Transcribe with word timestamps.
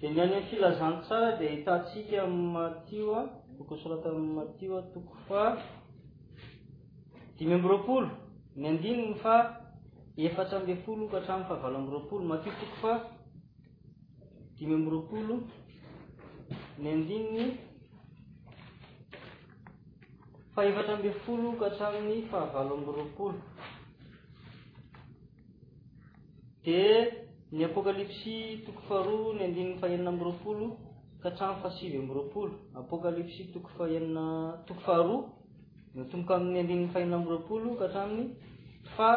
di 0.00 0.08
ny 0.08 0.18
any 0.20 0.34
am' 0.34 0.46
filazany 0.50 1.00
tsara 1.02 1.36
dia 1.38 1.50
hitatsika 1.50 2.22
am 2.22 2.32
matio 2.52 3.14
a 3.14 3.20
bokosolata 3.58 4.08
am 4.10 4.24
matio 4.34 4.76
a 4.78 4.82
toko 4.92 5.14
fa 5.26 5.40
dimy 7.38 7.54
amby 7.54 7.68
roapolo 7.68 8.10
ny 8.56 8.66
andininy 8.68 9.14
fa 9.22 9.34
efatra 10.16 10.58
ambyfoloko 10.58 11.16
hatramfahavalo 11.16 11.76
amby 11.78 11.90
roapolo 11.92 12.24
matio 12.24 12.52
toko 12.60 12.74
fa 12.82 12.92
dimy 14.58 14.74
amby 14.74 14.90
roapolo 14.90 15.34
ny 16.78 16.86
andininy 16.92 17.44
faefatra 20.58 20.94
amby 20.94 21.10
folo 21.24 21.48
ka 21.60 21.66
atraminy 21.70 22.16
fahavalo 22.30 22.72
amb 22.78 22.88
roapolo 22.96 23.38
dia 26.64 27.14
ny 27.56 27.62
apôkalipsy 27.68 28.36
toko 28.66 28.80
faharoa 28.88 29.34
ny 29.38 29.42
andininny 29.44 29.78
faenina 29.80 30.10
amb 30.10 30.20
roapolo 30.20 30.66
ka 31.22 31.30
atraminy 31.30 31.30
fasivy 31.44 31.94
amby 31.94 32.12
roapolo 32.12 32.54
apôkalipsy 32.80 33.44
toko 33.52 33.68
faenina 33.78 34.24
toko 34.66 34.80
faharoa 34.86 35.20
motomboka 35.94 36.34
amin'ny 36.36 36.58
andininy 36.60 36.88
faenina 36.92 37.16
amb 37.20 37.28
roapolo 37.32 37.68
ka 37.78 37.84
atraminy 37.88 38.24
fa 38.96 39.10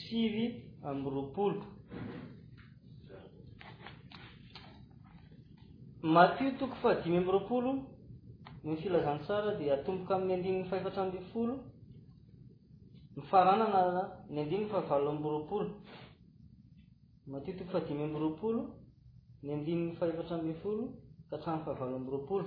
sivy 0.00 0.46
amby 0.90 1.08
roapolo 1.16 1.60
matio 6.14 6.50
toko 6.60 6.74
fahadimy 6.82 7.16
ambroapolo 7.18 7.70
ny 8.66 8.74
filazany 8.82 9.20
sara 9.26 9.50
dia 9.58 9.74
atomboka 9.78 10.12
amin'ny 10.16 10.34
andininy 10.36 10.64
fahefatra 10.70 11.02
mbyfolo 11.10 11.54
nyfarananaa 13.14 14.04
ny 14.32 14.36
andinny 14.42 14.66
fahavalo 14.72 15.08
amyroaolo 15.10 15.70
mato 17.30 17.50
toko 17.58 17.70
fadiy 17.74 18.04
ambyroaolo 18.08 18.62
ny 19.44 19.48
andinny 19.56 19.86
fahefatra 19.98 20.34
mb 20.42 20.48
folo 20.62 20.84
ka 21.28 21.32
hatrany 21.36 21.60
fahavalo 21.64 21.94
ambyroapolo 21.96 22.46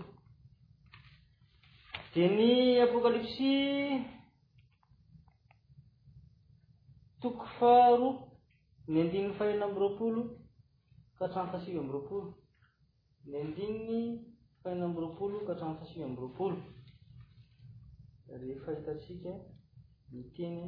dia 2.13 2.27
ny 2.37 2.41
apôkalipsy 2.85 3.51
toko 7.21 7.43
faharoa 7.57 8.13
ny 8.91 8.97
andinny 9.03 9.31
fahena 9.37 9.63
ambyroapolo 9.67 10.21
ka 11.15 11.21
hatrany 11.25 11.47
fasivy 11.51 11.77
ambyroapolo 11.81 12.27
ny 13.29 13.35
andinny 13.43 13.99
ena 14.71 14.85
ambyroapolo 14.85 15.37
ka 15.45 15.51
atrano 15.53 15.75
fasi 15.79 15.97
ambyroapolo 16.07 16.57
reh 18.41 18.57
fahitatsika 18.65 19.31
ny 20.11 20.21
teny 20.35 20.59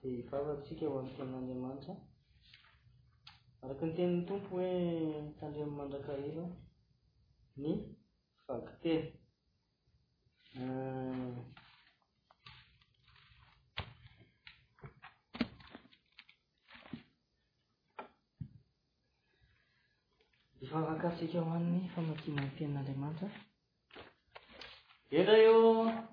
dia 0.00 0.10
hivavatsika 0.16 0.84
ho 0.88 0.94
amin'y 0.98 1.14
tenin'andriamanitra 1.18 1.94
araka 3.62 3.82
ny 3.86 3.92
teniny 3.96 4.22
tompo 4.28 4.48
hoe 4.54 4.70
tandreami'n 5.38 5.78
mandrakarela 5.80 6.44
ny 7.62 7.72
vaktery 8.46 9.08
ah, 10.62 11.32
vavaka 20.74 21.08
sika 21.18 21.38
hoanny 21.46 21.76
famakimany 21.94 22.48
tenin'andriamanitra 22.58 23.28
endra 25.18 25.34
eo 25.46 25.58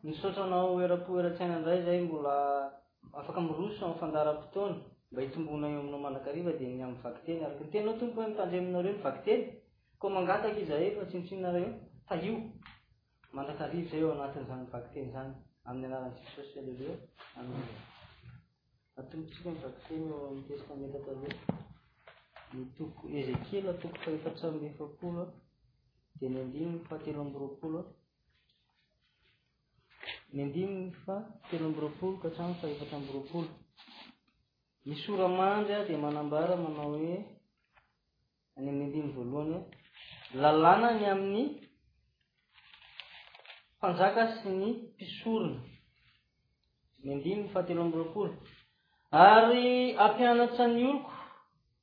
misaotra 0.07 0.45
nao 0.53 0.67
oerapo 0.77 1.09
era-tsaina 1.21 1.55
ndray 1.59 1.79
zay 1.87 1.99
mbola 2.07 2.33
afaka 3.19 3.39
miroso 3.49 3.81
nyfandaram-potony 3.91 4.75
mba 5.11 5.19
hitombona 5.23 5.65
eo 5.73 5.79
aminao 5.81 5.99
maakariva 6.05 6.51
di 6.59 6.65
ny 6.73 6.81
amnyvakiteny 6.87 7.39
arak 7.45 7.57
ny 7.63 7.67
teninao 7.71 7.97
tomomtandremina 7.99 8.79
reo 8.85 8.95
nyvakiteny 8.97 9.41
ko 9.99 10.05
mangataky 10.15 10.59
izae 10.63 10.87
fa 10.97 11.03
tsinotsinnara 11.09 11.59
i 11.67 11.69
a 12.11 12.13
io 12.21 14.09
maakivaon 20.97 21.19
ny 22.53 22.65
toko 22.77 23.07
ezekiela 23.19 23.73
toko 23.81 23.95
faefatrambiefapolo 24.03 25.21
a 25.25 25.31
dia 26.19 26.29
ny 26.33 26.39
andinny 26.43 26.77
faateloamboroapoloa 26.89 27.85
ny 30.33 30.41
ndinny 30.49 30.81
fatelo 31.05 31.63
amboropolo 31.69 32.13
ka 32.21 32.27
hatramon 32.27 32.55
faefatrambyroapolo 32.61 33.49
misoramandry 34.87 35.73
a 35.75 35.85
dia 35.87 35.97
manambara 36.05 36.53
manao 36.63 36.91
hoe 36.95 37.17
any 38.55 38.67
ami'ny 38.71 38.83
andiny 38.85 39.09
voalohany 39.15 39.57
lalàna 40.41 40.89
ny 40.99 41.05
amin'ny 41.13 41.43
mpanjaka 43.77 44.21
sy 44.37 44.49
ny 44.59 44.67
mpisorona 44.93 45.57
ny 47.03 47.11
ndimyny 47.15 47.47
fahatelo 47.51 47.81
amboroapolo 47.83 48.31
ary 49.33 49.65
ampianatra 50.05 50.65
ny 50.75 50.81
oloko 50.89 51.11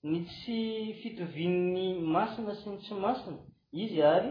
ny 0.03 0.20
tsy 0.26 0.94
fitovin'ny 1.03 1.98
masina 2.14 2.54
sy 2.54 2.70
ny 2.70 2.78
tsy 2.78 2.94
masina 2.94 3.38
izy 3.72 4.00
ary 4.03 4.31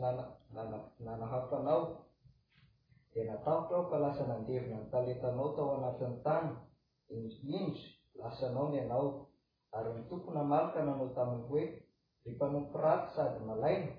dia 3.14 3.24
natahotra 3.28 3.76
aho 3.92 3.92
ka 3.92 3.98
lasa 4.04 4.24
nandevina 4.32 4.78
ny 4.82 4.88
talentanao 4.94 5.48
tao 5.56 5.70
anatiny 5.84 6.16
tany 6.26 6.52
iindry 7.14 7.84
lasanao 8.22 8.68
ny 8.72 8.78
anao 8.88 9.06
ary 9.76 9.90
nytompony 10.00 10.40
hmarika 10.44 10.80
nanao 10.88 11.10
tamin'ny 11.18 11.44
hoe 11.52 11.64
rypanopiraty 12.26 13.08
sady 13.16 13.40
malaina 13.50 13.90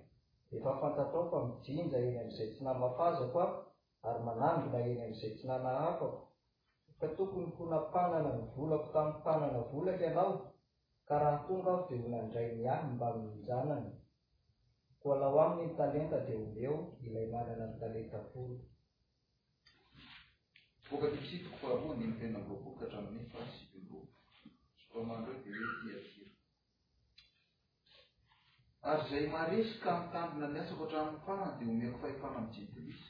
efa 0.54 0.64
afantatrao 0.74 1.24
fa 1.30 1.38
mijinja 1.46 1.98
eny 2.06 2.16
am'izay 2.24 2.50
tsy 2.56 2.62
namafazako 2.66 3.36
a 3.48 3.68
ary 4.08 4.20
manandro 4.28 4.68
na 4.74 4.80
eny 4.88 5.00
ami'izay 5.06 5.32
tsy 5.36 5.44
nana 5.50 5.70
afako 5.92 6.06
ka 7.00 7.06
tokony 7.16 7.48
ho 7.56 7.62
napanana 7.72 8.30
ny 8.38 8.42
volako 8.56 8.88
tamin'ny 8.96 9.16
mpanana 9.20 9.58
volaky 9.70 10.04
ianao 10.08 10.32
ka 11.08 11.14
raha 11.20 11.38
tondro 11.46 11.70
aho 11.84 11.84
di 11.92 12.00
ho 12.02 12.06
nandray 12.14 12.48
ny 12.58 12.64
ahy 12.64 12.88
mbaaee 12.96 13.92
bokay 20.92 21.16
zay 29.10 29.26
maresika 29.26 30.08
tanona 30.12 30.46
nyasako 30.54 30.84
atrany 30.84 31.16
ara 31.30 31.56
di 31.58 31.64
homeko 31.64 31.98
fahefana 32.00 32.40
mijedlisy 32.40 33.04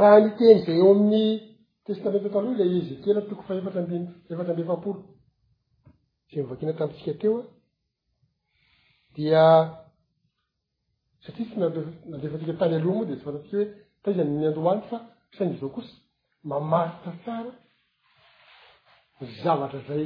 raha 0.00 0.18
ny 0.24 0.30
teny 0.36 0.52
izay 0.60 0.78
eo 0.82 0.88
amin'ny 0.94 1.24
testamenty 1.86 2.26
ataoaloha 2.28 2.64
ila 2.64 2.76
ezekiely 2.86 3.22
tokony 3.28 3.60
fa 3.62 3.70
eefatra 3.80 4.52
ambe 4.52 4.64
fampolo 4.70 5.00
sa 6.28 6.36
mivakina 6.38 6.72
tamitsika 6.78 7.12
teo 7.20 7.36
a 7.42 7.44
dia 9.14 9.42
satria 11.24 11.46
tsy 11.48 11.56
namdefatika 12.10 12.58
tany 12.60 12.74
aloha 12.76 12.96
moa 12.96 13.08
di 13.08 13.14
zavataika 13.24 13.44
hoe 13.56 13.66
taizany 14.04 14.30
ny 14.40 14.44
andohaniy 14.50 14.86
fa 14.90 14.98
saingy 15.36 15.56
zao 15.60 15.70
kosy 15.76 15.92
mamaritra 16.50 17.12
tsara 17.22 17.52
ny 19.20 19.26
zavatra 19.42 19.80
zay 19.88 20.04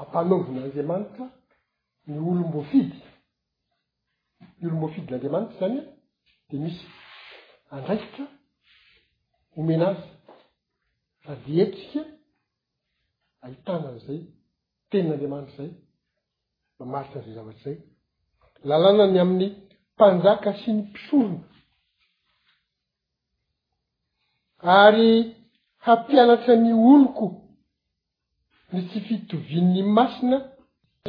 ampanovin'andriamanitra 0.00 1.26
ny 2.10 2.16
olomboafidy 2.30 2.98
ny 4.58 4.64
olom-bofidy 4.68 5.08
n'anriamanitra 5.10 5.56
zany 5.60 5.78
di 6.48 6.56
misy 6.64 6.84
andraikitra 7.76 8.26
homena 9.56 9.88
azy 9.88 10.00
fadi 11.24 11.52
eitsika 11.64 12.00
ahitanan'izay 13.44 14.20
tenin'andriamanitra 14.90 15.60
izay 15.68 15.76
mba 16.74 16.84
maritran'izay 16.92 17.34
zavatra 17.38 17.58
izay 17.62 17.76
lalàna 18.68 19.04
ny 19.12 19.18
amin'ny 19.24 19.48
mpanjaka 19.94 20.50
sy 20.60 20.70
ny 20.74 20.78
mpisorona 20.84 21.38
ary 24.84 25.10
hampianatra 25.86 26.54
ny 26.64 26.70
oloko 26.92 27.26
ny 28.72 28.78
tsy 28.88 28.98
fitovinny 29.06 29.80
masina 29.96 30.36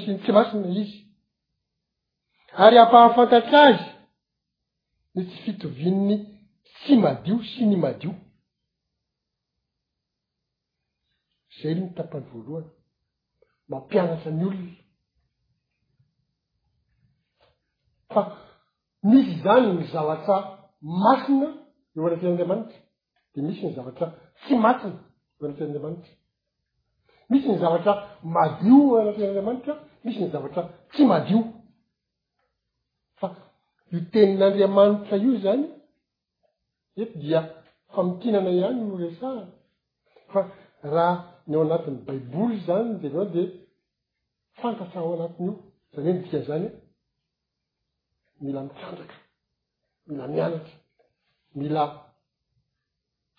syny 0.04 0.16
tsy 0.22 0.32
masina 0.38 0.68
izy 0.82 0.98
ary 2.64 2.76
hampahafantatra 2.82 3.60
azy 3.70 3.86
ny 5.16 5.22
tsy 5.30 5.38
fitovininy 5.46 6.16
sy 6.82 6.94
madio 7.04 7.36
sy 7.54 7.64
ny 7.72 7.78
madio 7.86 8.12
zay 11.62 11.76
no 11.76 11.86
mitapany 11.88 12.24
voaloana 12.32 12.68
mampianatra 13.70 14.32
ny 14.38 14.44
olona 14.46 14.72
fa 18.14 18.22
misy 19.10 19.34
zany 19.44 19.68
ny 19.78 19.84
zavatra 19.94 20.36
masina 20.82 21.48
eo 21.96 22.06
anaten'anriamanitra 22.08 22.72
di 23.34 23.40
misy 23.48 23.66
ny 23.66 23.74
zavatra 23.78 24.08
tsy 24.44 24.54
masina 24.64 25.00
eo 25.40 25.44
anaten'anriamanitra 25.48 26.12
misy 27.30 27.48
ny 27.52 27.58
zavatra 27.64 27.92
madio 28.36 28.80
anaten'andriamanitra 29.02 29.74
misy 30.06 30.20
ny 30.24 30.30
zavatra 30.36 30.62
tsy 30.92 31.04
madio 31.12 31.40
fa 33.20 33.28
hi 33.92 33.98
tenin'andriamanitra 34.12 35.16
io 35.26 35.34
zany 35.46 35.64
eto 37.02 37.14
dia 37.24 37.40
famitinana 37.94 38.50
ihany 38.58 38.78
no 38.88 38.96
resa 39.04 39.30
fa 40.32 40.40
raha 40.94 41.33
ny 41.48 41.56
ao 41.58 41.64
anatin'ny 41.66 42.00
baiboly 42.08 42.58
zany 42.66 42.90
nzany 42.94 43.16
a 43.22 43.26
de 43.34 43.44
fantatra 44.60 45.00
ao 45.02 45.14
anatin' 45.16 45.52
io 46.00 46.00
zany 46.00 46.16
hoe 46.16 46.16
n 46.16 46.24
dia 46.30 46.42
zany 46.48 46.66
mila 48.42 48.62
mitrandraka 48.68 49.18
mila 50.08 50.26
mianatra 50.34 50.76
mila 51.60 51.84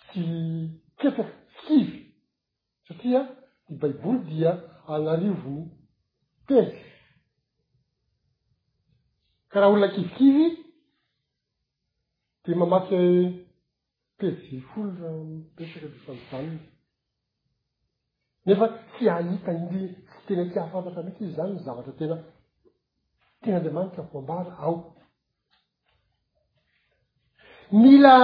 tsy 0.09 0.23
ketraka 0.99 1.37
tsy 1.58 1.77
kivy 1.77 1.99
satria 2.87 3.20
ny 3.69 3.75
baiboly 3.81 4.20
dia 4.31 4.51
anarivony 4.94 5.63
pezy 6.46 6.79
ka 9.51 9.56
raha 9.61 9.70
olona 9.73 9.89
kivikivy 9.94 10.46
dia 12.43 12.56
mamaky 12.61 12.99
pezye 14.19 14.56
folo 14.69 14.91
raha 15.01 15.15
mampesaka 15.23 15.89
defamozany 15.94 16.58
nefa 18.46 18.69
ty 18.98 19.05
ahitaindiy 19.10 19.86
tsy 19.91 20.27
tena 20.27 20.44
ty 20.53 20.58
hahafavatra 20.58 21.03
mihitsy 21.03 21.24
izy 21.24 21.36
zany 21.36 21.53
ny 21.55 21.60
zavatra 21.67 21.93
tena 22.01 22.17
tenaandriamanita 23.43 24.01
ho 24.08 24.15
ambala 24.19 24.51
ao 24.65 24.74
mila 27.82 28.15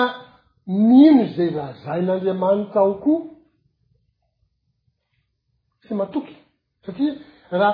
miino 0.89 1.25
zay 1.37 1.51
laazain'andriamanitra 1.59 2.79
ao 2.87 2.95
koa 3.05 3.23
tsy 5.83 5.93
matoky 6.01 6.35
satria 6.85 7.13
raha 7.61 7.73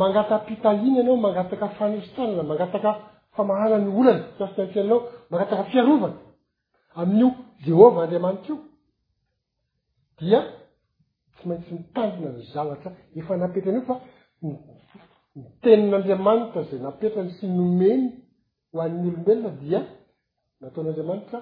mangatampitahiny 0.00 0.96
ianao 1.00 1.16
mangataka 1.26 1.66
fanesitranana 1.78 2.42
mangataka 2.50 2.90
famahana 3.36 3.76
ny 3.84 3.88
olany 3.98 4.22
tiafiatiana 4.36 4.86
anao 4.88 5.00
mangataka 5.30 5.62
fiarovana 5.70 6.16
amin'io 7.00 7.30
jehova 7.64 7.98
andriamanitry 8.04 8.52
io 8.52 8.60
dia 10.20 10.40
maintsy 11.46 11.74
mitanona 11.74 12.30
ny 12.36 12.42
zavatra 12.52 12.90
efa 13.16 13.34
napetrany 13.36 13.78
io 13.78 13.84
fa 13.90 13.96
mitenin'andriamanitra 15.34 16.64
zay 16.68 16.78
napetrany 16.82 17.30
sy 17.38 17.46
nomeny 17.56 18.02
ho 18.72 18.76
an'n'olomelona 18.84 19.50
dia 19.62 19.80
nataon'andriamanitra 20.62 21.38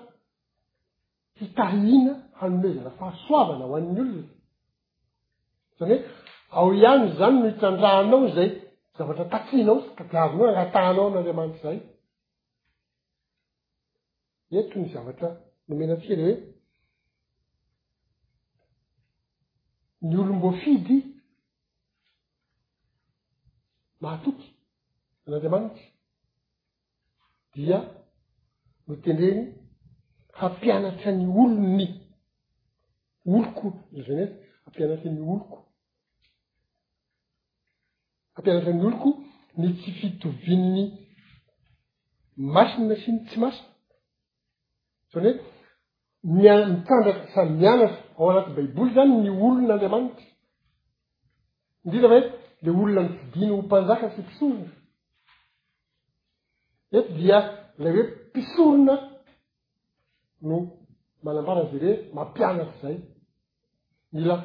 hitahina 1.41 2.13
hanomezana 2.41 2.91
fahasoavana 2.99 3.65
ho 3.69 3.75
an'ny 3.79 3.99
olona 4.01 4.25
izany 5.73 5.99
hoe 5.99 6.05
ao 6.59 6.69
ihany 6.79 7.05
zany 7.19 7.37
no 7.41 7.47
hitrandrahanao 7.51 8.29
zay 8.37 8.49
zavatra 8.99 9.25
tatrihanao 9.33 9.77
sy 9.85 9.91
tatiavinao 9.99 10.47
anatahanao 10.53 11.05
amin'andriamanitra 11.09 11.61
zay 11.71 11.79
eto 14.61 14.77
ny 14.83 14.89
zavatra 14.95 15.29
nomena 15.69 15.93
atika 15.97 16.15
re 16.19 16.25
hoe 16.27 16.52
ny 20.09 20.17
olom-boafidy 20.21 20.97
mahatoky 24.01 24.47
an'andriamanitra 25.27 25.83
dia 27.55 27.79
no 28.89 28.95
tendreny 29.05 29.45
hampianatrany 30.41 31.23
olo 31.43 31.57
ny 31.77 31.85
oloko 33.37 33.67
zanye 34.07 34.27
hampianatrany 34.65 35.19
oloko 35.29 35.57
hampianatra 38.35 38.73
ny 38.77 38.85
oloko 38.89 39.09
ny 39.59 39.67
tsy 39.79 39.91
fitovininy 39.99 40.85
masina 42.55 42.95
siny 43.03 43.19
tsy 43.27 43.37
masia 43.43 43.69
zany 45.13 45.29
hoe 45.29 45.35
mia-mitsandraka 46.35 47.25
say 47.35 47.49
mianatra 47.61 48.02
ao 48.19 48.31
anati 48.31 48.51
baiboly 48.57 48.91
zany 48.95 49.13
ny 49.25 49.31
olon'andriamanitra 49.47 50.27
indridra 51.85 52.09
mhoe 52.11 52.21
le 52.67 52.71
olona 52.73 53.03
ny 53.05 53.11
fidiny 53.21 53.51
hompanjaka 53.55 54.07
sy 54.15 54.21
mpisorona 54.21 54.67
e 56.97 56.99
dia 57.17 57.39
ilay 57.79 57.93
hoe 57.97 58.07
mpisorona 58.29 58.95
no 60.49 60.57
manambaran'zay 61.25 61.79
reoe 61.83 61.97
mampianatr' 62.17 62.79
zay 62.83 62.97
mila 64.15 64.37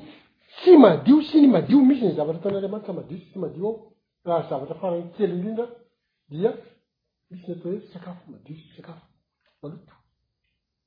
tsy 0.60 0.72
madio 0.84 1.15
syny 1.30 1.48
madio 1.56 1.77
misy 1.88 2.03
ny 2.08 2.12
zavatra 2.18 2.42
tanyandriamaitamadiosymadio 2.46 3.68
ao 3.70 3.75
rahazavatra 4.30 4.75
farany 4.82 5.06
kely 5.15 5.32
indrindra 5.36 5.65
diamisyy 6.32 7.51
atao 7.56 7.70
hoesakafomadi 7.74 8.53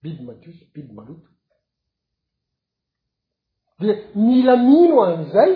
biby 0.07 0.23
madiosy 0.29 0.63
biby 0.75 0.93
maloto 0.99 1.29
de 3.87 3.93
mila 4.27 4.55
mino 4.69 4.97
an'izay 5.07 5.53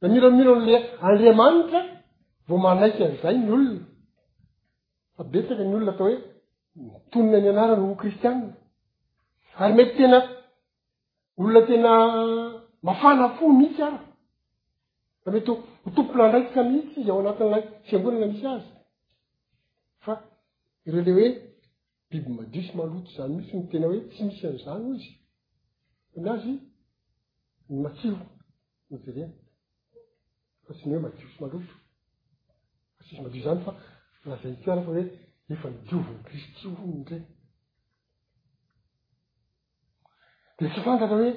da 0.00 0.06
mino 0.14 0.28
mino 0.38 0.52
n'le 0.60 0.74
andriamanitra 1.06 1.80
vo 2.48 2.54
manaiky 2.64 3.02
anzay 3.08 3.36
ny 3.40 3.48
olona 3.54 3.80
fa 5.14 5.22
betaky 5.32 5.64
ny 5.66 5.74
olona 5.76 5.92
atao 5.92 6.08
hoe 6.08 6.14
mitonona 6.92 7.40
my 7.42 7.52
anarany 7.62 7.82
ho 7.84 7.94
kristianina 8.02 8.52
ary 9.62 9.72
mety 9.78 9.92
tena 9.98 10.18
olona 11.38 11.60
tena 11.70 11.90
mafana 12.86 13.24
fo 13.36 13.44
mi 13.58 13.66
tsyara 13.74 14.00
da 15.22 15.28
mety 15.34 15.50
hotomponaindraiky 15.82 16.50
sa 16.54 16.60
mihitsy 16.68 16.96
izy 17.00 17.10
ao 17.12 17.20
anatin'ilay 17.22 17.62
fyangonana 17.88 18.26
misy 18.32 18.46
azy 18.54 18.68
fa 20.04 20.12
ireo 20.88 21.02
le 21.08 21.12
hoe 21.18 21.28
biby 22.14 22.28
madiosy 22.40 22.70
maloto 22.76 23.10
zany 23.16 23.34
mihitsy 23.36 23.56
ny 23.60 23.68
tena 23.70 23.86
hoe 23.90 24.00
tsy 24.10 24.22
misy 24.24 24.44
an''zany 24.48 24.82
ho 24.86 24.92
izy 26.16 26.28
anazy 26.28 26.52
ny 27.68 27.76
matsiho 27.84 28.18
nyveren 28.90 29.32
fa 30.64 30.72
tsy 30.76 30.84
ny 30.86 30.92
hoe 30.94 31.02
madio 31.06 31.26
sy 31.32 31.38
maloto 31.42 31.74
assy 33.00 33.14
madio 33.24 33.40
zany 33.46 33.60
fa 33.66 33.72
lazay 34.30 34.54
ko 34.62 34.66
alafa 34.76 34.90
hoe 34.96 35.02
efa 35.56 35.68
midiovony 35.74 36.20
kristy 36.28 36.62
ony 36.82 36.94
ndray 37.00 37.22
de 40.58 40.64
tsy 40.70 40.80
fandrata 40.86 41.16
hoe 41.18 41.30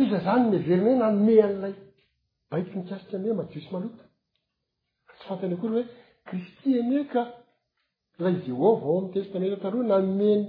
iza 0.00 0.18
zany 0.28 0.42
miverinay 0.54 0.96
nanome 1.02 1.34
an'lay 1.50 1.74
baiky 2.50 2.72
nikasiky 2.78 3.14
ame 3.20 3.30
madio 3.42 3.60
sy 3.66 3.70
maloto 3.76 4.04
fatsy 5.08 5.22
fantany 5.28 5.54
akory 5.58 5.72
hoe 5.76 5.84
kristy 6.30 6.68
enye 6.80 7.00
ka 7.14 7.20
la 8.18 8.30
ijehovah 8.30 8.82
ao 8.82 8.98
amny 8.98 9.12
testamentra 9.12 9.58
taroh 9.62 9.84
na 9.86 9.98
nomeny 9.98 10.42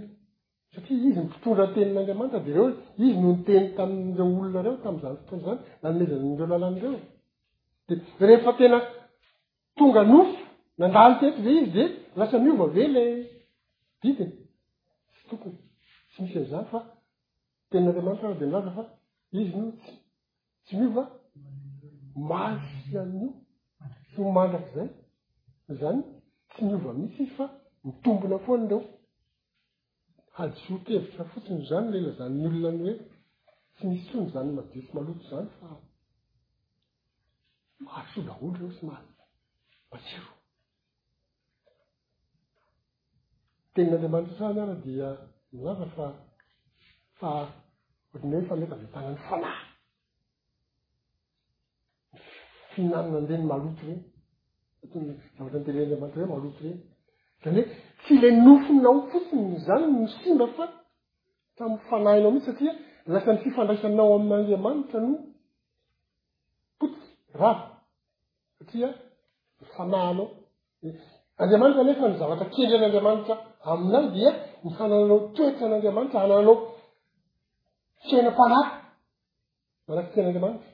satria 0.74 0.98
izy 0.98 1.12
mimpitondra 1.17 1.65
tenin'andriamanitra 1.75 2.39
di 2.46 2.51
reo 2.58 2.67
izy 3.05 3.15
noho 3.22 3.32
niteny 3.36 3.65
tami'ireo 3.77 4.25
olona 4.39 4.62
reo 4.65 4.75
tami'zany 4.86 5.15
f 5.27 5.29
zany 5.43 5.62
na 5.82 5.88
nomezan'ireo 5.91 6.48
lalan'ireo 6.53 6.96
di 7.88 7.93
rehefa 8.27 8.51
tena 8.60 8.77
tonga 9.77 10.01
nofo 10.12 10.38
nandano 10.79 11.15
teto 11.22 11.39
ve 11.46 11.51
izy 11.60 11.67
di 11.75 11.84
lasa 12.20 12.36
miova 12.43 12.65
ve 12.75 12.82
ila 12.88 13.01
didi 14.01 14.25
tsy 15.13 15.22
tokony 15.29 15.58
tsy 16.12 16.20
misy 16.22 16.38
an'izany 16.39 16.65
fa 16.72 16.79
tenin'andriamanitra 17.70 18.27
o 18.34 18.38
de 18.39 18.46
milaza 18.50 18.72
fa 18.77 18.84
izy 19.41 19.53
notsy 19.62 19.91
tsy 20.65 20.74
miofa 20.79 21.03
masy 22.29 22.91
ano 23.03 23.25
somandaky 24.13 24.70
zay 24.75 24.89
zany 25.82 26.01
tsy 26.53 26.65
niova 26.65 26.91
misyy 27.00 27.27
fa 27.36 27.45
mitombona 27.86 28.38
foany 28.45 28.65
ireo 28.65 28.81
hadisotevitra 30.38 31.24
fotsiny 31.31 31.60
izany 31.63 31.88
leila 31.93 32.12
zany 32.19 32.36
ny 32.36 32.45
olonany 32.50 32.81
hoe 32.83 32.93
tsy 33.74 33.83
misy 33.89 34.05
sony 34.13 34.27
zany 34.33 34.51
madiosy 34.57 34.91
maloto 34.95 35.24
zany 35.31 35.50
fa 35.57 35.67
maharosola 37.86 38.31
olorosy 38.45 38.81
ma 38.89 38.95
basiro 39.89 40.31
tenin'andriamanitra 43.74 44.38
sany 44.41 44.57
araha 44.63 44.81
dia 44.86 45.07
milaza 45.53 45.88
fa 45.95 46.05
fa 47.19 47.31
orinehoe 48.13 48.45
fa 48.50 48.55
mety 48.60 48.74
avitana 48.75 49.07
ny 49.12 49.19
fanahy 49.27 49.62
nfihinanana 52.67 53.17
an'ileny 53.19 53.45
maloto 53.53 53.81
rey 53.89 54.00
zavatra 55.38 55.60
nitele'andriamanitra 55.60 56.24
r 56.24 56.28
malotoreny 56.32 56.75
zany 57.44 57.56
hoe 57.58 57.66
tsy 58.04 58.13
la 58.24 58.30
nofonao 58.46 58.96
fotsiny 59.12 59.56
zany 59.68 59.86
mysimba 60.02 60.46
fa 60.56 60.66
traminny 61.58 61.80
fanayinao 61.90 62.32
mihitsy 62.36 62.50
satria 62.50 62.72
lasany 63.13 63.38
fifandraisanao 63.44 64.10
amin'n'andriamanitra 64.18 64.98
no 65.06 65.12
poty 66.80 67.00
rav 67.42 67.58
satria 68.58 68.90
ny 69.60 69.66
fanaynao 69.75 70.25
andriamanitra 71.42 71.84
nefa 71.90 72.04
ny 72.10 72.16
zavatra 72.22 72.46
kendry 72.54 72.75
an'andriamanitra 72.80 73.36
aminay 73.72 74.06
dia 74.16 74.32
ny 74.63 74.70
hanaanao 74.80 75.18
toetra 75.38 75.66
n'andriamanitra 75.70 76.18
hanaanao 76.24 76.56
fiainam-parary 78.06 78.72
manakkehn'anriamanitra 79.88 80.70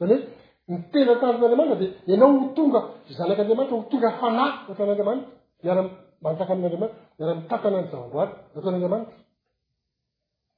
zany 0.00 0.14
hoe 0.18 0.41
ny 0.70 0.76
tendra 0.92 1.14
tanon'andriamanitra 1.20 1.76
de 1.82 1.86
ianao 2.08 2.30
ho 2.40 2.44
tonga 2.56 2.80
zanak'andriamanitra 3.18 3.76
ho 3.80 3.84
tonga 3.90 4.10
fanay 4.20 4.50
atan'andriamanitra 4.70 5.28
miara 5.64 5.82
mankaka 6.24 6.50
amin'n'andriamantra 6.54 6.94
miaramitapaana 7.18 7.76
any 7.80 7.88
zavavoary 7.92 8.30
nataon'andriamanitra 8.54 9.16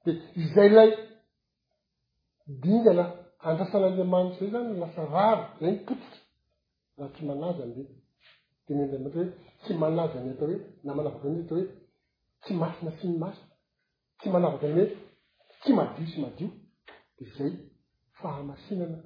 di 0.05 0.11
izayilay 0.45 0.91
dingana 2.65 3.05
andrasan'andriamanitry 3.49 4.47
zay 4.53 4.63
zany 4.65 4.73
lasa 4.83 5.03
rary 5.15 5.43
zay 5.61 5.69
ny 5.75 5.79
potiky 5.89 6.19
raha 7.01 7.07
tsy 7.15 7.23
manazanle 7.29 7.83
tenyandramanitra 8.67 9.21
hoe 9.23 9.29
tsy 9.63 9.73
manaza 9.83 10.17
any 10.21 10.31
atao 10.35 10.49
hoe 10.51 10.59
na 10.85 10.91
manavakya 10.97 11.29
atao 11.45 11.57
hoe 11.59 11.65
tsy 12.43 12.53
masina 12.61 12.91
siny 13.01 13.15
masi 13.23 13.43
tsy 14.19 14.27
manavaka 14.35 14.65
anhoe 14.69 14.87
tsy 15.61 15.71
madio 15.79 16.05
sy 16.13 16.19
madio 16.25 16.49
di 17.17 17.23
zay 17.37 17.53
fahamasinana 18.21 18.99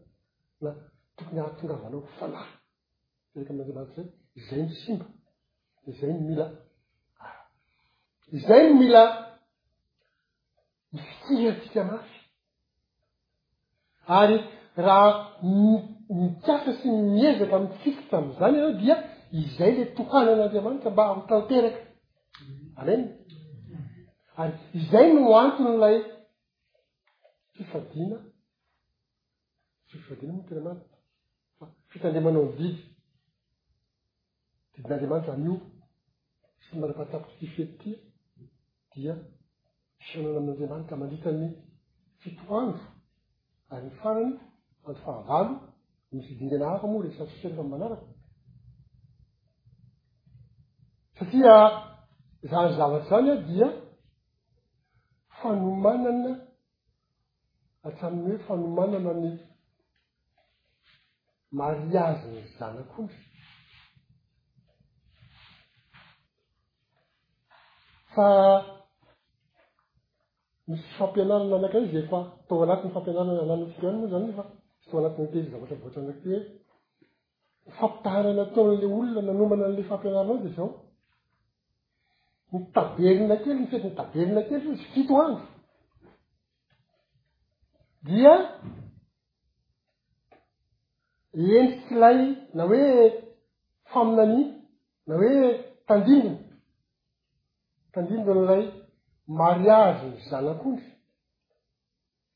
na 0.65 0.71
tokony 1.17 1.41
ahatongavanao 1.41 2.01
ko 2.03 2.09
fanahy 2.19 2.53
teka 3.33 3.51
amane 3.55 3.73
maatyzay 3.79 4.09
izay 4.39 4.63
no 4.69 4.75
simba 4.83 5.05
izay 5.89 6.11
no 6.15 6.23
mila 6.29 6.45
izay 8.37 8.63
no 8.69 8.75
mila 8.83 9.03
mifihantsika 10.93 11.81
mafy 11.91 12.17
ary 14.19 14.37
raha 14.87 15.11
mmikiasa 15.49 16.71
sy 16.79 16.89
mieza 17.13 17.45
ta 17.51 17.55
aminy 17.57 17.75
tfikity 17.79 18.13
ami'izany 18.19 18.55
anao 18.57 18.75
dia 18.81 18.97
izay 19.43 19.73
la 19.79 19.85
tohanan'andriamanitra 19.97 20.91
mba 20.93 21.03
aho 21.11 21.21
tanteraky 21.31 21.83
aleniny 22.81 23.11
ary 24.41 24.55
izay 24.79 25.07
no 25.15 25.23
anton'ilay 25.43 25.97
fifadina 27.55 28.17
fifadina 29.89 30.33
moaanamanta 30.33 30.81
fa 31.59 31.67
fita 31.89 32.05
andriamanao 32.09 32.45
ny 32.45 32.53
didy 32.59 32.73
didin'andriamanitra 34.77 35.33
zany 35.37 35.47
io 35.51 35.55
sybarafahatakotry 36.65 37.35
ti 37.41 37.47
fety 37.55 37.91
tya 38.91 38.93
dia 38.93 39.15
fianana 40.07 40.37
amin'andriamanitra 40.41 40.95
a 40.97 41.01
mandritany 41.01 41.45
fitoandro 42.21 42.83
ary 43.75 43.83
ny 43.89 43.93
farany 44.01 44.33
ando 44.85 44.99
fahavalo 45.05 45.55
misy 46.13 46.31
idingana 46.35 46.65
hafa 46.73 46.87
moa 46.93 47.03
re 47.05 47.11
safisa 47.19 47.47
rehefa 47.49 47.65
nmanaraka 47.67 48.07
satria 51.17 51.55
zany 52.51 52.69
zavatry 52.79 53.09
zany 53.13 53.29
a 53.35 53.37
dia 53.49 53.69
fanomanana 55.39 56.33
atramin'ny 57.89 58.29
hoe 58.33 58.43
fanomanana 58.49 59.13
ny 59.25 59.31
mariazinyy 61.53 62.45
zanakondry 62.59 63.17
fa 68.15 68.29
misy 70.69 70.85
fampianarana 70.99 71.57
anakaizy 71.59 71.93
za 72.01 72.09
fa 72.11 72.19
atao 72.29 72.63
anatinny 72.65 72.93
fampianarana 72.97 73.43
ananitsika 73.45 73.85
iany 73.87 73.99
moa 73.99 74.07
izany 74.09 74.29
fa 74.37 74.45
sy 74.81 74.89
tao 74.91 74.99
anati'ny 75.01 75.29
tely 75.33 75.45
zavatravoatra 75.53 76.01
nakey 76.09 76.37
nyfampitaharana 77.67 78.45
taon'ilay 78.55 78.91
olona 78.97 79.21
nanomana 79.29 79.65
n'ila 79.71 79.89
fampianaranao 79.91 80.39
day 80.45 80.53
zao 80.57 80.69
ny 82.53 82.61
taberina 82.75 83.35
kely 83.43 83.55
nyfety 83.63 83.87
nytaberina 83.89 84.43
kelyizy 84.49 84.85
fito 84.93 85.15
andro 85.25 85.47
dia 88.09 88.33
endy 91.39 91.61
syilay 91.89 92.19
na 92.57 92.63
hoe 92.69 92.85
faminani 93.93 94.43
na 95.07 95.15
hoe 95.19 95.31
tandinbona 95.87 96.43
tandimbona 97.93 98.41
ilay 98.47 98.63
mariagy 99.41 100.03
ny 100.13 100.19
zanak'ondry 100.29 100.87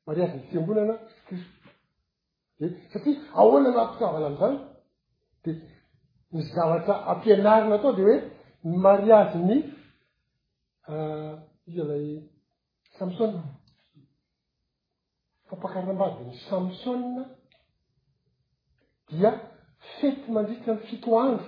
mariagy 0.06 0.36
ny 0.38 0.44
tiambonana 0.50 0.94
di 2.58 2.66
satria 2.92 3.16
ahoana 3.40 3.70
natikaavala 3.76 4.26
am'izany 4.30 4.56
dia 5.42 5.54
ny 6.34 6.40
zavatra 6.54 6.94
ampianarina 7.10 7.74
atao 7.76 7.92
dia 7.98 8.06
hoe 8.08 8.16
ny 8.68 8.74
mariagy 8.86 9.36
ny 9.48 9.56
ah, 10.92 11.32
izy 11.68 11.80
ilay 11.82 12.06
samsôna 12.98 13.40
fampakaram-badd 15.48 16.14
ny 16.28 16.34
samsona 16.48 17.22
ia 19.18 19.30
fety 19.98 20.28
mandrisiky 20.34 20.70
amn' 20.72 20.84
fitoandro 20.88 21.46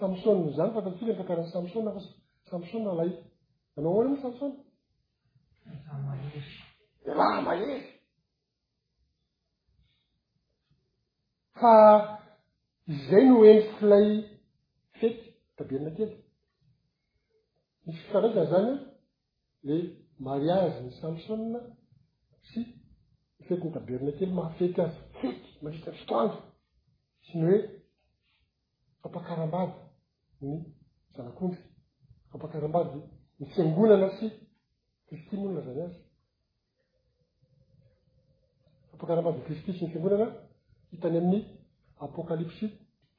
samsôna 0.00 0.46
zany 0.56 0.70
fatafiry 0.76 1.12
mfankaraha'ny 1.12 1.52
sampsôa 1.56 1.92
fasy 1.96 2.10
samsôna 2.50 2.90
laiko 2.98 3.22
anao 3.76 3.92
oana 3.96 4.08
amiy 4.10 4.22
sampsôna 4.24 4.56
le 7.04 7.12
laha 7.18 7.40
mahery 7.46 7.78
fa 11.60 11.74
iy 12.90 12.96
zay 13.08 13.24
no 13.28 13.36
enro 13.52 13.70
filay 13.78 14.08
fety 14.98 15.24
tabe 15.56 15.74
mina 15.78 15.90
tely 15.96 16.10
misy 17.84 17.98
fifarazany 18.04 18.46
zany 18.52 18.70
a 18.74 18.76
le 19.66 19.76
mariazy 20.26 20.78
ny 20.86 20.92
samsôna 21.02 21.60
sy 22.50 22.60
fety 23.48 23.64
ny 23.66 23.70
taberina 23.74 24.12
kely 24.16 24.30
mahafety 24.38 24.80
azy 24.84 24.98
fety 25.20 25.48
masita 25.62 25.92
fitoango 25.98 26.36
sy 27.26 27.34
ny 27.40 27.54
hoe 27.54 27.58
fampakaram-bavy 29.02 29.72
ny 30.48 30.54
zanak'ondry 31.16 31.62
fampakarambavy 32.30 33.00
ny 33.40 33.44
fiangonana 33.52 34.08
sy 34.18 34.26
kristy 35.08 35.34
monona 35.36 35.60
zany 35.66 35.80
azy 35.86 35.98
fampakaram-bavyny 38.90 39.44
kristy 39.46 39.70
sy 39.76 39.84
ny 39.84 39.90
fiangonana 39.92 40.28
hitany 40.90 41.16
amin'ny 41.20 41.40
apokalipsy 42.06 42.66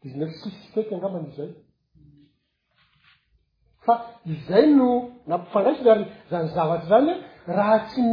dixneuf 0.01 0.31
sissety 0.41 0.91
angambanyizay 0.95 1.51
fa 3.85 3.93
izay 4.33 4.65
no 4.77 4.89
nampifangaisinda 5.27 5.89
ary 5.95 6.05
zany 6.31 6.47
zavatra 6.55 6.89
zany 6.91 7.09
e, 7.11 7.17
raha 7.57 7.79
tsy 7.87 8.03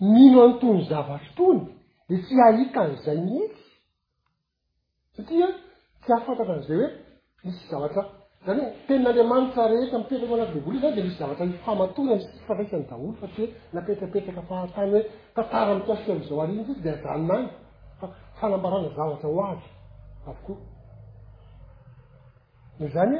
mino 0.00 0.42
antony 0.46 0.84
zavatry 0.88 1.28
tony 1.36 1.62
de 2.10 2.16
tsy 2.22 2.34
hahika 2.38 2.80
an'zay 2.86 3.18
mihetsy 3.26 3.70
satria 5.16 5.46
tsy 6.02 6.10
hahafantatra 6.12 6.52
an'izay 6.54 6.78
hoe 6.82 6.90
misy 7.44 7.62
zavatra 7.70 8.02
zany 8.46 8.60
h 8.60 8.62
tenin'andriamanitra 8.86 9.62
rehetra 9.72 9.96
mipetrako 9.98 10.24
ho 10.30 10.34
anazy 10.38 10.52
bevolo 10.54 10.74
iy 10.76 10.82
zany 10.84 10.94
de 10.96 11.02
misy 11.04 11.16
zavatra 11.20 11.44
ny 11.50 11.54
famatony 11.66 12.10
am 12.14 12.20
syfanraisany 12.34 12.84
daolo 12.90 13.12
fa 13.20 13.26
ty 13.34 13.40
hoe 13.42 13.48
napetrapetraka 13.74 14.40
afahatany 14.44 14.90
hoe 14.94 15.02
tataramtasi 15.36 16.08
amizao 16.12 16.38
arinyty 16.44 16.72
de 16.84 16.90
azanonany 16.96 17.46
fa 17.98 18.06
fanambarana 18.38 18.88
zavatra 18.98 19.28
ho 19.34 19.38
azy 19.52 19.66
avo 20.26 20.40
koa 20.46 22.86
zany 22.96 23.16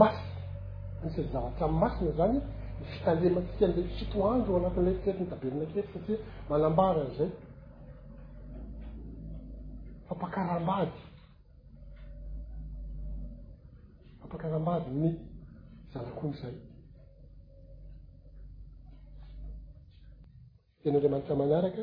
masia 0.00 0.24
anisanny 1.02 1.28
zavatramasina 1.34 2.12
zany 2.20 2.36
nyfitandre 2.82 3.30
matsika 3.30 3.66
nila 3.66 3.88
fito 3.98 4.18
andro 4.30 4.52
o 4.54 4.58
anatin'lay 4.58 4.94
tiretiny 5.02 5.28
dabe 5.30 5.44
minakehitry 5.50 5.92
satria 5.92 6.18
manambarany 6.48 7.12
zay 7.18 7.30
fampakarambady 10.08 10.98
fampakarambady 14.20 14.90
ny 15.02 15.08
zalakony 15.92 16.32
zay 16.40 16.54
teny 20.82 20.94
andriamantisa 20.96 21.34
manaraka 21.34 21.82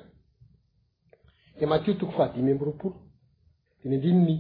de 1.60 1.65
matio 1.65 1.93
toko 1.93 2.12
fahadimy 2.12 2.51
ambyroaporo 2.51 2.95
di 3.84 3.88
ny 3.89 3.95
andrininy 3.95 4.36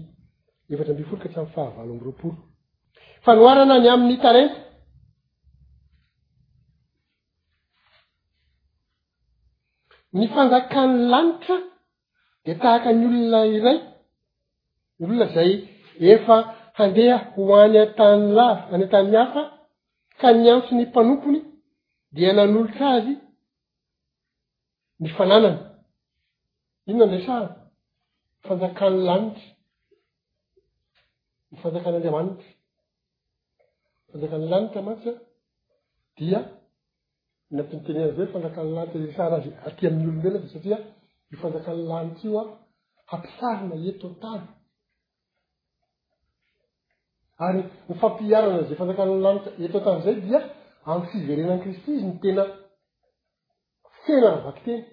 efatra 0.69 0.93
mbi 0.93 1.03
forika 1.03 1.25
atry 1.27 1.41
amy 1.41 1.49
fahavalo 1.53 1.91
ambyroaporo 1.93 2.37
fa 3.25 3.35
noarana 3.35 3.79
ny 3.79 3.89
amin'ny 3.89 4.17
tarenty 4.21 4.70
ny 10.13 10.27
fanjakany 10.33 10.97
lanitra 11.11 11.55
di 12.45 12.51
tahaky 12.61 12.87
any 12.91 13.05
olona 13.09 13.39
iray 13.57 13.79
ny 14.97 15.01
olona 15.05 15.27
zay 15.35 15.51
efa 16.13 16.35
handeha 16.77 17.17
ho 17.31 17.41
any 17.63 17.77
antany 17.83 18.23
laf 18.37 18.59
any 18.73 18.83
an-tanyhafa 18.85 19.41
ka 20.19 20.27
ny 20.33 20.45
antsony 20.53 20.83
mpanompony 20.89 21.39
dia 22.15 22.29
nan'olotra 22.35 22.87
azy 22.97 23.13
ny 25.01 25.07
fananany 25.17 25.59
inono 26.89 27.03
andresaa 27.07 27.43
mfanjakany 28.39 28.97
lanitra 29.07 29.47
ny 31.51 31.55
fanjakan'andriamanitra 31.61 32.49
n 34.03 34.05
fanjakany 34.11 34.45
lanitra 34.51 34.79
mantsa 34.87 35.11
dia 36.17 36.39
natinytenena 37.57 38.13
va 38.19 38.25
fanjakany 38.33 38.71
lanty 38.77 38.97
sanazy 39.19 39.49
aty 39.67 39.81
amin'nyolombela 39.89 40.37
da 40.43 40.47
satria 40.55 40.77
hifanjakany 41.31 41.81
lanityio 41.89 42.39
a 42.45 42.47
hampiarina 43.11 43.75
eto 43.89 44.05
atany 44.13 44.43
ary 47.45 47.61
nyfampiarana 47.89 48.61
za 48.69 48.73
fanjakan 48.79 49.09
lanta 49.25 49.49
eto 49.65 49.75
atany 49.81 49.99
zay 50.05 50.15
dia 50.25 50.39
am'y 50.91 51.05
fiverenany 51.13 51.61
kristy 51.63 51.91
izy 51.95 52.05
ny 52.11 52.15
tena 52.23 52.43
fena 54.03 54.27
raha 54.31 54.39
vaki 54.47 54.63
teny 54.65 54.83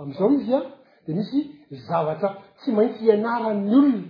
am'izao 0.00 0.28
misy 0.34 0.50
a 0.58 0.60
di 1.06 1.12
misy 1.18 1.38
zavatra 1.86 2.28
tsy 2.58 2.68
maintsy 2.76 3.02
ianaranny 3.10 3.72
olona 3.78 4.08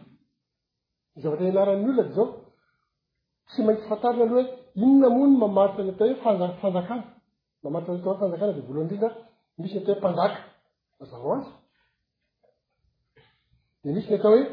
zavatra 1.23 1.45
ianaran'ny 1.51 1.87
olona 1.93 2.05
dy 2.09 2.13
zao 2.19 2.27
tsy 3.49 3.61
maitsy 3.67 3.87
fatarina 3.91 4.25
aloha 4.27 4.43
e 4.47 4.49
inona 4.81 5.09
mony 5.17 5.37
mamaritra 5.39 5.85
ny 5.85 5.93
tao 5.99 6.07
hoe 6.09 6.19
fanja 6.25 6.47
fanjakana 6.61 7.05
mamatitra 7.63 7.95
yatao 7.97 8.13
ho 8.15 8.21
fanjakana 8.23 8.53
de 8.57 8.61
volohanindrindra 8.67 9.11
misy 9.59 9.77
ny 9.77 9.81
atao 9.81 9.95
hoe 9.95 10.03
panjaka 10.03 10.39
zavao 11.11 11.33
azy 11.41 11.51
di 13.83 13.91
misy 13.95 14.11
ny 14.11 14.17
atao 14.19 14.33
hoe 14.35 14.45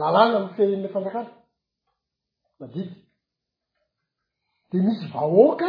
lalàna 0.00 0.34
amy 0.42 0.48
fehenina 0.56 0.88
fanjakana 0.96 1.30
madidy 2.60 2.90
di 4.70 4.78
misy 4.86 5.04
vahoaka 5.14 5.68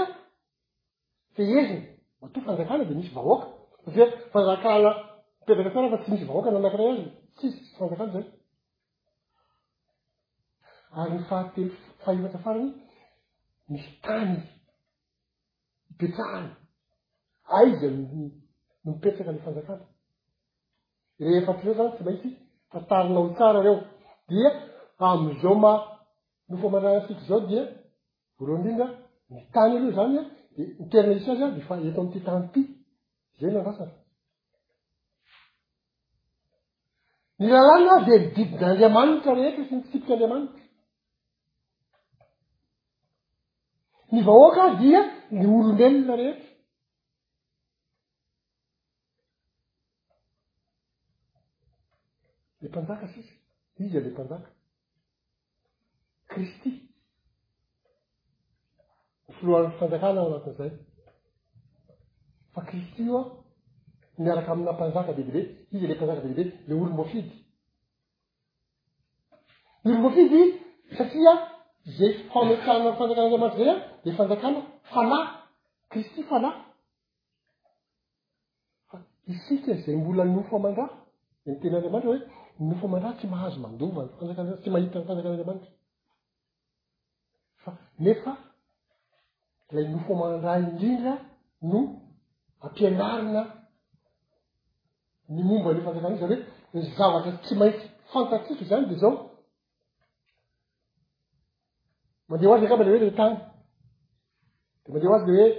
fehezina 1.35 1.83
mbatoy 2.19 2.41
fanjakana 2.49 2.83
di 2.89 2.93
misy 2.99 3.11
vahoaka 3.17 3.45
satia 3.83 4.05
fanjakana 4.33 4.91
mipetraka 5.47 5.69
tra 5.73 5.89
fa 5.93 5.97
tsy 6.01 6.09
misy 6.11 6.25
vahoaka 6.29 6.49
na 6.51 6.57
anakiray 6.61 6.87
azyn 6.93 7.07
tsisyy 7.37 7.77
fanjakana 7.79 8.11
zay 8.15 8.25
ary 10.99 11.11
ny 11.15 11.23
fahately 11.29 11.71
fahivatra 12.05 12.39
fariny 12.45 12.71
misy 13.69 13.91
tany 14.05 14.33
ipetrahany 15.91 16.49
aiza 17.57 17.87
mipetraka 18.85 19.31
ila 19.31 19.39
fanjakana 19.45 19.85
rehefatryreo 21.23 21.85
zany 21.87 21.91
tsy 21.95 22.03
maitsy 22.07 22.29
tatarinao 22.71 23.23
tsara 23.35 23.59
reo 23.65 23.77
dia 24.29 24.49
am'izao 25.07 25.55
ma 25.63 25.73
nofa 26.49 26.67
mandranasiky 26.73 27.23
zao 27.29 27.39
dia 27.49 27.63
voalohaindrindra 28.37 28.85
ny 29.31 29.37
tany 29.53 29.73
aloha 29.77 29.95
zany 29.99 30.15
a 30.21 30.23
di 30.55 30.59
niterina 30.79 31.15
isazya 31.19 31.47
de 31.55 31.61
fa 31.67 31.73
eto 31.89 31.99
amity 32.01 32.19
tany 32.27 32.43
ty 32.53 32.61
zay 33.39 33.51
nanbasana 33.53 33.93
ny 37.39 37.45
lalàna 37.53 37.93
de 38.07 38.13
nidididaandriamanitra 38.23 39.31
rehetra 39.39 39.63
sy 39.67 39.73
nitsipiky 39.75 40.11
andriamanitra 40.13 40.59
ny 44.11 44.21
vahoaka 44.27 44.63
dia 44.81 44.99
ny 45.31 45.45
olombelona 45.55 46.15
rehety 46.21 46.47
le 52.61 52.67
mpanjaka 52.69 53.07
sisy 53.13 53.33
izy 53.83 53.97
ale 53.97 54.07
e 54.07 54.11
mpanjaka 54.15 54.49
kristy 56.31 56.69
folohan'ny 59.37 59.77
fanjakana 59.79 60.19
o 60.23 60.27
anatin'izay 60.29 60.71
fa 62.53 62.61
kristy 62.67 63.01
ioao 63.07 63.23
miaraka 64.23 64.49
amina 64.53 64.71
mpanjaka 64.75 65.11
beibibe 65.17 65.41
izy 65.75 65.85
le 65.87 65.95
panjaka 65.99 66.21
beibebe 66.25 66.45
ley 66.67 66.75
olombofidy 66.81 67.33
olombofidy 69.85 70.41
satria 70.97 71.33
zay 71.85 72.13
fametsahna 72.33 72.83
ny 72.91 72.95
fanjakan'andriamanitra 72.97 73.57
zay 73.65 73.73
a 73.73 74.03
de 74.05 74.11
fanjakana 74.17 74.61
falahy 74.91 75.29
kristy 75.89 76.23
falahy 76.29 76.59
fa 78.89 78.97
isika 79.27 79.73
zay 79.83 79.95
mbola 79.95 80.23
ynofa 80.31 80.55
man-draha 80.63 80.93
d 81.45 81.51
m'teny'andriamanitra 81.51 82.11
hoe 82.11 82.21
nofoamandraha 82.67 83.17
tsy 83.17 83.27
mahazo 83.33 83.57
mandovany 83.65 84.09
a 84.51 84.57
tsy 84.61 84.69
mahitanny 84.73 85.05
fanjakan'andriamanitra 85.09 85.71
fa 87.63 87.71
nefa 88.05 88.31
ilay 89.71 89.85
nofomandraha 89.93 90.59
indrindra 90.65 91.13
no 91.71 91.79
ampianarina 92.65 93.43
ny 95.33 95.41
m'omba 95.47 95.69
anly 95.69 95.81
fanjakana 95.87 96.15
iy 96.15 96.21
zany 96.23 96.33
hoe 96.33 96.45
ny 96.77 96.81
zavatra 96.97 97.31
tsy 97.43 97.53
maitsy 97.55 97.85
fantatika 98.11 98.63
zany 98.69 98.85
de 98.91 98.95
zao 99.03 99.30
mandea 102.31 102.49
o 102.49 102.53
azy 102.53 102.65
e 102.65 102.67
kamba 102.67 102.83
ley 102.85 102.93
oe 102.95 102.99
le 102.99 103.13
tany 103.19 103.35
da 104.83 104.91
mandeha 104.93 105.11
hoazy 105.13 105.29
le 105.33 105.41
hoe 105.41 105.51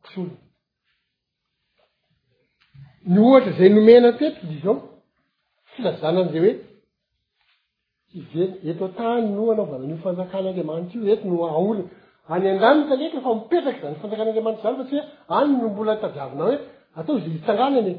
psoln 0.05 0.31
ny 3.05 3.19
ohatra 3.27 3.51
zay 3.57 3.69
nomena 3.75 4.09
tetika 4.19 4.47
dion 4.51 4.77
filazanan'zay 5.71 6.41
hoe 6.45 6.51
eto 8.71 8.85
tany 8.99 9.23
no 9.35 9.43
anaovan 9.53 9.93
fanjakan'andriamanitry 10.03 10.99
io 11.05 11.09
et 11.13 11.21
no 11.29 11.35
aorin 11.49 11.81
any 12.33 12.45
andranitaleto 12.51 13.17
e. 13.17 13.19
efa 13.21 13.31
mipetraky 13.39 13.79
zany 13.83 13.95
fanjakan'andriamanitry 14.03 14.63
zany 14.65 14.75
fa 14.81 14.85
tsia 14.89 15.01
any 15.39 15.51
nombola 15.61 15.93
tadiavina 16.01 16.45
e 16.53 16.55
atao 16.99 17.15
za 17.23 17.29
hitangananye 17.35 17.93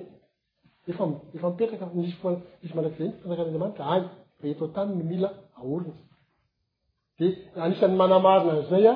efa 0.91 1.05
mipetraka 1.51 1.87
y 2.63 2.69
madazay 2.77 3.11
fanaka'nramanitra 3.23 3.85
ayf 3.95 4.05
eto 4.53 4.65
tany 4.77 4.91
no 4.99 5.05
mila 5.11 5.29
aoriny 5.61 5.95
d 7.19 7.21
anisan'ny 7.65 7.97
manamarina 8.01 8.55
zay 8.71 8.85
a 8.93 8.95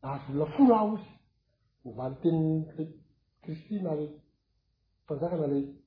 aazo 0.09 0.27
olona 0.33 0.47
fono 0.55 0.73
aho 0.81 0.89
izy 0.99 1.91
valy 1.99 2.17
tenya 2.23 2.73
ristynalaanakana 3.47 5.47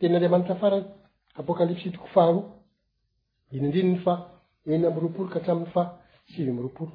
teny 0.00 0.14
andriamanitra 0.16 0.56
faray 0.62 0.82
apôkalipsy 1.42 1.84
itoko 1.88 2.08
faharoa 2.16 2.44
inandrinyny 3.56 3.98
fa 4.04 4.12
enina 4.66 4.86
amyroaporo 4.90 5.28
ka 5.32 5.38
atraminy 5.40 5.68
fa 5.76 5.82
sivy 6.32 6.50
miroaporo 6.56 6.92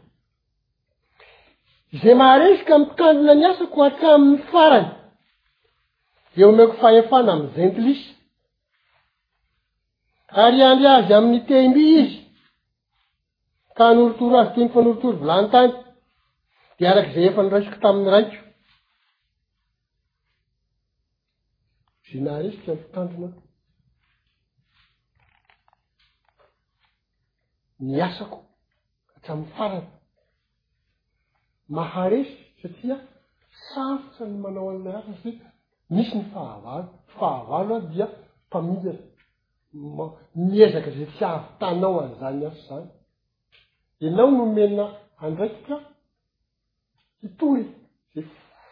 zay 2.01 2.15
maharesiky 2.21 2.71
amkandona 2.77 3.33
ny 3.39 3.45
asako 3.49 3.79
atraminy 3.89 4.35
faray 4.53 4.85
eo 6.39 6.49
meinko 6.57 6.75
fahefana 6.83 7.29
amy 7.35 7.47
zentlisy 7.55 8.07
ary 10.43 10.59
andre 10.71 10.87
azy 10.97 11.11
aminy 11.19 11.39
temby 11.49 11.81
izy 12.01 12.15
ka 13.77 13.85
norotoro 13.95 14.35
azy 14.41 14.51
tino 14.53 14.67
fanorotoro 14.73 15.15
volantany 15.23 15.71
de 16.77 16.83
arak'zay 16.91 17.25
efa 17.29 17.41
nyraisiko 17.45 17.77
tamiy 17.85 18.09
raiko 18.13 18.35
dinaharesityamtandona 22.13 23.29
niasako 27.93 28.37
atraminy 29.15 29.49
faraty 29.57 29.91
maharesi 31.77 32.35
satria 32.61 32.97
savotra 33.69 34.23
ny 34.31 34.35
manao 34.45 34.67
annay 34.73 34.93
asa 34.99 35.11
ssi 35.19 35.31
misy 35.95 36.11
ny 36.17 36.23
fahavalo 36.33 36.85
fahavalo 37.15 37.73
ao 37.77 37.83
dia 37.91 38.07
mpamila 38.49 38.91
miezaka 40.49 40.89
za 40.97 41.05
tsy 41.13 41.23
avytanao 41.33 41.97
anizany 42.03 42.43
asa 42.49 42.63
zany 42.73 42.87
ienao 44.05 44.29
nomena 44.37 44.85
andraikika 45.25 45.75
hitoy 47.21 47.59
za 48.13 48.21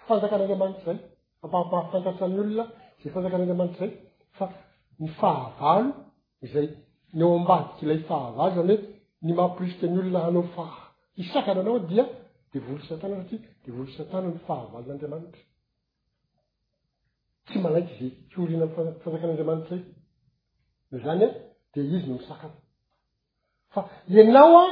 fanjakan' 0.08 0.38
anreamanitry 0.44 0.84
zany 0.88 1.02
ampahapahafantatra 1.44 2.26
any 2.30 2.40
olona 2.44 2.66
zay 3.04 3.12
fanjakan'anramanitaza 3.14 3.90
fa 4.38 4.46
ny 5.02 5.08
fahavalo 5.20 5.92
zay 6.54 6.66
nyeoambadikylay 7.18 8.00
fahavalo 8.10 8.52
zany 8.56 8.68
hoe 8.70 8.82
ny 9.26 9.32
mampirisiky 9.40 9.86
n'olona 9.92 10.22
anaofa 10.30 10.66
isakana 11.22 11.60
anao 11.64 11.80
dia 11.90 12.06
dvolosatnolsatn 12.54 14.24
ny 14.34 14.40
fahavalon'andramanitra 14.48 15.44
tsy 17.48 17.56
manaiky 17.66 18.08
za 18.32 18.38
orina 18.44 18.66
mfanakan'andramanitra 19.00 19.78
zany 21.04 21.26
de 21.74 21.80
izy 21.94 22.08
no 22.10 22.16
misakana 22.20 22.56
fa 23.74 23.82
ianao 24.14 24.56
a 24.64 24.66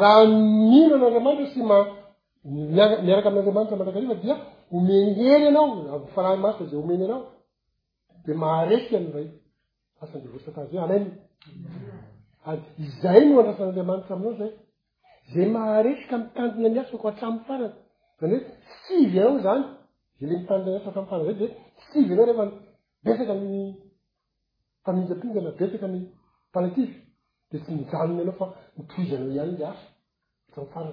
raha 0.00 0.22
mino 0.70 0.94
n'andriamanitra 1.02 1.46
sy 1.54 1.60
mamiaraka 1.70 3.28
ami'n'andriamanitra 3.30 3.76
madrakaria 3.80 4.16
dia 4.24 4.34
homeny 4.72 5.08
hery 5.18 5.46
anaoay 5.52 6.02
farah 6.14 6.32
masa 6.44 6.62
zay 6.70 6.80
omeny 6.84 7.04
anao 7.08 7.22
de 8.26 8.32
maharesy 8.40 8.96
anay 8.96 9.26
asoe 10.00 10.22
izay 12.86 13.22
no 13.28 13.34
andrasan'andiamanitra 13.40 14.14
aminao 14.16 14.34
zay 14.40 14.52
zay 15.32 15.46
maharesika 15.58 16.14
mitandiny 16.22 16.66
aiasoko 16.70 17.04
atramiy 17.10 17.42
faray 17.48 17.70
zany 18.20 18.34
oe 18.38 18.42
sivy 18.84 19.18
anao 19.22 19.36
zany 19.46 19.64
a 20.18 20.20
le 20.28 20.34
mitandifaay 20.38 21.34
d 21.40 21.42
sivy 21.88 22.12
anao 22.14 22.26
refa 22.28 22.44
besaka 23.04 23.34
ny 23.42 23.48
famiapinana 24.84 25.50
besaka 25.58 25.86
nypaai 25.94 26.70
d 26.76 26.78
tsy 27.62 27.72
ijanony 27.82 28.20
anaofa 28.24 28.46
minao 28.76 29.28
any 29.44 29.54
asrafara 29.70 30.92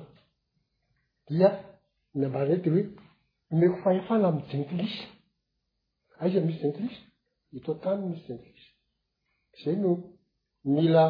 dambaayoemeko 2.22 3.76
fahefana 3.84 4.24
amyjentilis 4.32 4.96
aiza 6.24 6.42
misy 6.48 6.62
jentilis 6.64 6.96
itota 7.58 7.92
misyzay 8.06 9.76
no 9.84 9.92
mila 10.74 11.04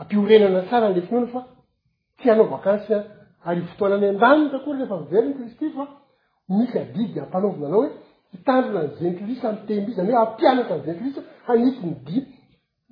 ampiorenana 0.00 0.60
tsara 0.68 0.86
nle 0.90 1.00
finoana 1.06 1.28
fa 1.34 1.40
ty 2.18 2.26
anao 2.32 2.46
vakansy 2.54 2.94
ary 3.48 3.62
fotoana 3.68 3.94
any 3.96 4.06
an-danita 4.18 4.58
kory 4.64 4.78
refa 4.82 4.96
iveriny 5.04 5.32
kristy 5.38 5.66
fa 5.76 5.84
misy 6.56 6.80
didy 6.94 7.16
ampanaovina 7.24 7.66
anao 7.68 7.80
hoe 7.82 7.90
hitandrona 8.32 8.80
nzenklisa 8.90 9.46
mtezany 9.54 10.10
hoe 10.12 10.20
ampianatra 10.26 10.74
nzenkrisa 10.80 11.20
anikyny 11.50 11.94
di 12.06 12.16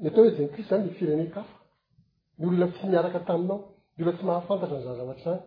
yatao 0.04 0.24
h 0.37 0.40
risany 0.59 0.88
firenekaf 0.98 1.48
ny 2.38 2.44
olona 2.48 2.66
tsy 2.74 2.85
miaraka 2.92 3.20
taminao 3.28 3.59
olna 3.98 4.12
tsy 4.16 4.24
mahafantatra 4.31 4.76
nzazavatraany 4.83 5.42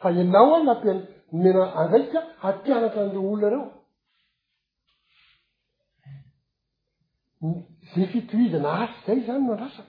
fa 0.00 0.06
ianao 0.20 0.50
an 0.58 0.64
laa 0.68 1.68
andraika 1.80 2.18
ampianatra 2.48 3.00
anreo 3.04 3.24
olona 3.32 3.48
reo 3.54 3.64
za 7.96 8.02
fitoizana 8.12 8.70
asy 8.82 8.98
zay 9.06 9.18
zany 9.26 9.42
noandrasa 9.46 9.82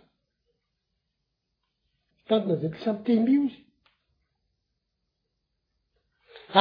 ytantona 2.20 2.56
zay 2.62 2.72
sy 2.82 2.88
am 2.92 3.00
tem-bio 3.08 3.42
izy 3.48 3.60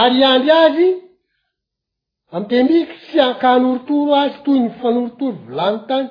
ary 0.03 0.19
andry 0.33 0.53
azy 0.65 0.89
amy 2.35 2.47
teim-bio 2.51 2.83
sy 3.07 3.19
aka 3.29 3.49
hanorotoro 3.55 4.13
azy 4.25 4.37
toy 4.47 4.59
ny 4.65 4.69
fanorotoro 4.81 5.37
vilany 5.47 5.79
tany 5.89 6.09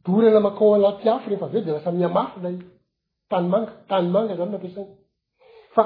dorana 0.06 0.40
makaoala 0.48 0.90
tiafo 1.02 1.26
rehefa 1.30 1.48
zay 1.54 1.62
de 1.66 1.72
lasa 1.76 1.92
mia 2.00 2.10
mafylay 2.18 2.56
tanymanga 3.32 3.72
tanymanga 3.90 4.34
zany 4.40 4.54
ampiasany 4.58 4.90
fa 5.76 5.84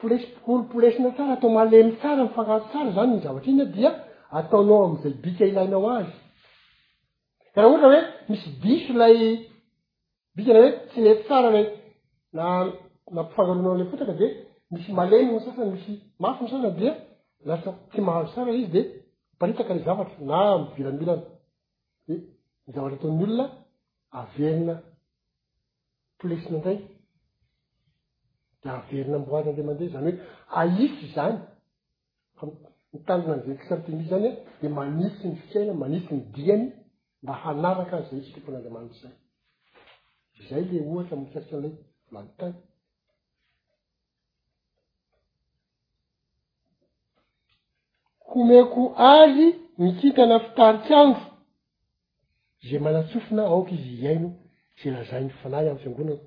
polesypolo 0.00 0.60
polesina 0.72 1.08
tsara 1.16 1.32
atao 1.36 1.50
malemy 1.58 1.90
tsara 2.00 2.20
mifangaro 2.26 2.64
tsara 2.70 2.90
zany 2.96 3.10
nyzavatra 3.16 3.50
inya 3.52 3.66
dia 3.76 3.90
ataonao 4.38 4.84
amizay 4.86 5.14
bika 5.24 5.44
ilainao 5.50 5.84
azy 5.98 6.12
ka 7.52 7.56
raha 7.60 7.70
ohatra 7.70 7.88
hoe 7.92 8.00
misy 8.30 8.48
diso 8.62 8.92
lay 9.02 9.16
bikana 10.36 10.58
hoe 10.62 10.70
tsy 10.88 10.98
nety 11.04 11.22
sara 11.28 11.48
ray 11.56 11.66
nanampifangaronao 12.36 13.74
la 13.80 13.84
fotaka 13.90 14.14
de 14.20 14.26
misy 14.72 14.88
malemy 14.98 15.30
ny 15.32 15.40
sasany 15.46 15.70
misy 15.76 15.92
mafo 16.22 16.40
nysasany 16.44 16.72
dia 16.80 16.92
lasa 17.44 17.72
ty 17.92 18.00
maharo 18.00 18.28
sara 18.34 18.52
izy 18.52 18.70
dia 18.72 18.82
miparitaka 19.34 19.74
ra 19.74 19.82
zavatra 19.86 20.16
na 20.30 20.38
mviramilana 20.62 21.24
d 22.06 22.08
nyzavatra 22.66 22.96
ataon'olona 22.98 23.44
averina 24.20 24.74
polesina 26.18 26.56
ndray 26.60 26.78
dia 28.60 28.70
averina 28.80 29.16
mboaryandreamandeha 29.22 29.92
zany 29.94 30.08
hoe 30.08 30.16
aisy 30.60 31.06
zany 31.14 31.36
famitandina 32.38 33.32
anzeksamtimihsy 33.36 34.08
zany 34.12 34.28
a 34.28 34.32
dia 34.60 34.70
manisy 34.78 35.22
ny 35.30 35.36
fiaina 35.48 35.72
manisy 35.82 36.10
ny 36.16 36.20
diany 36.34 36.64
mba 37.22 37.32
hanaraka 37.42 37.94
azy 37.98 38.10
zay 38.10 38.20
isytompon'andriamanitry 38.22 39.10
zay 39.10 40.42
izay 40.42 40.64
lay 40.74 40.82
ohatra 40.92 41.12
aminny 41.14 41.30
fiasin'ilay 41.34 41.72
vlantay 42.08 42.52
komeko 48.32 48.94
ary 49.14 49.46
mikikana 49.82 50.36
fitarikando 50.44 51.18
zay 52.68 52.78
manatsofina 52.86 53.42
aoka 53.50 53.70
izy 53.78 53.88
iaino 54.04 54.28
sey 54.80 54.90
lazainy 54.94 55.30
fanahy 55.40 55.66
ami'y 55.70 55.82
fiangonana 55.82 56.18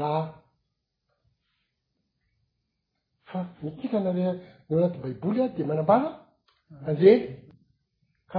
raha 0.00 0.22
fa 3.30 3.38
mikikana 3.64 4.10
rea 4.16 4.32
no 4.66 4.72
anaty 4.78 4.98
baiboly 5.04 5.40
a 5.44 5.48
di 5.56 5.62
manambala 5.70 6.10
anjely 6.88 7.14
ka 8.30 8.38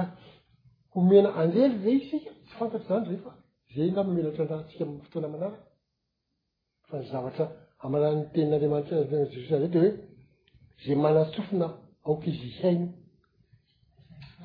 homena 0.94 1.30
anjely 1.42 1.72
zay 1.84 1.96
isika 2.00 2.32
tsy 2.46 2.52
fantatry 2.58 2.88
izany 2.90 3.08
zay 3.22 3.22
fa 3.26 3.32
zay 3.76 3.88
nda 3.92 4.02
mmelatra 4.04 4.42
anjaratsika 4.44 4.84
mny 4.86 5.00
fotoana 5.06 5.28
manara 5.34 5.58
fa 6.88 6.94
ny 7.00 7.06
zavatra 7.14 7.46
amara'ny 7.86 8.24
tenin'andriamanitra 8.34 8.96
jesoszay 9.24 9.64
de 9.74 9.78
hoe 9.84 9.90
zay 10.84 10.96
manatsofina 11.06 11.68
aokaizy 12.10 12.50
iaina 12.58 12.88